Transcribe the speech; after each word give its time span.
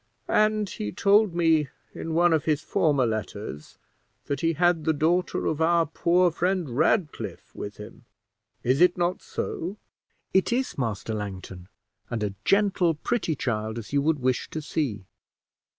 "And 0.27 0.67
he 0.67 0.91
told 0.91 1.35
me 1.35 1.69
in 1.93 2.15
one 2.15 2.33
of 2.33 2.45
his 2.45 2.61
former 2.63 3.05
letters 3.05 3.77
that 4.25 4.39
he 4.41 4.53
had 4.53 4.83
the 4.83 4.93
daughter 4.93 5.45
of 5.45 5.61
our 5.61 5.85
poor 5.85 6.31
friend 6.31 6.67
Ratcliffe 6.75 7.53
with 7.53 7.77
him. 7.77 8.05
Is 8.63 8.81
it 8.81 8.97
not 8.97 9.21
so?" 9.21 9.77
"It 10.33 10.51
is, 10.51 10.75
Master 10.75 11.13
Langton; 11.13 11.67
and 12.09 12.23
a 12.23 12.33
gentle, 12.45 12.95
pretty 12.95 13.35
child 13.35 13.77
as 13.77 13.93
you 13.93 14.01
would 14.01 14.17
wish 14.17 14.49
to 14.49 14.59
see." 14.63 15.05